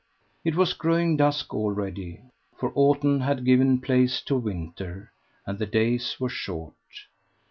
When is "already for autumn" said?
1.53-3.19